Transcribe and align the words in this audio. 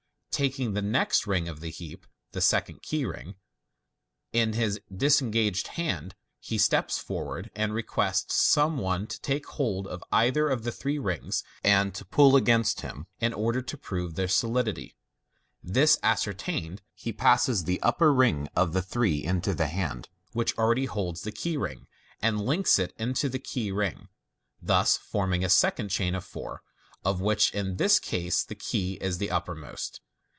Ta^ 0.31 0.57
ing 0.59 0.73
the 0.73 0.81
next 0.81 1.27
ring 1.27 1.47
of 1.47 1.59
the 1.59 1.69
heap 1.69 2.07
(the 2.31 2.41
second 2.41 2.81
key 2.81 3.05
ring) 3.05 3.35
in 4.33 4.53
his 4.53 4.79
disenofa^ed 4.91 5.67
hand, 5.67 6.15
he 6.39 6.57
steps 6.57 6.97
forward, 6.97 7.51
and 7.53 7.75
requests 7.75 8.33
some 8.41 8.79
one 8.79 9.05
to 9.05 9.21
take 9.21 9.45
hold 9.45 9.85
of 9.85 10.03
either 10.11 10.49
of 10.49 10.63
the 10.63 10.71
three 10.71 10.97
rings, 10.97 11.43
and 11.63 11.93
to 11.93 12.03
pull 12.03 12.35
against 12.35 12.81
him, 12.81 13.05
in 13.19 13.33
order 13.35 13.61
to 13.61 13.77
prove 13.77 14.15
their 14.15 14.27
solidity., 14.27 14.95
This 15.61 15.99
ascertained, 16.01 16.81
he 16.95 17.13
passes 17.13 17.65
the 17.65 17.79
upper 17.83 18.11
ring 18.11 18.47
of 18.55 18.73
the 18.73 18.81
three 18.81 19.23
into 19.23 19.53
the 19.53 19.67
hand 19.67 20.09
which 20.31 20.57
already 20.57 20.85
holds 20.85 21.21
the 21.21 21.31
key 21.31 21.55
ring, 21.55 21.85
and 22.19 22.41
links 22.43 22.79
it 22.79 22.93
into 22.97 23.29
the 23.29 23.37
key 23.37 23.71
ring, 23.71 24.07
thus 24.59 24.97
forming 24.97 25.43
a 25.43 25.49
second 25.49 25.89
chain 25.89 26.15
of 26.15 26.23
four, 26.25 26.63
of 27.05 27.21
which 27.21 27.53
in 27.53 27.75
this 27.75 27.99
case 27.99 28.43
the 28.43 28.55
key 28.55 28.93
is 29.01 29.19
the 29.19 29.29
uppermost. 29.29 30.01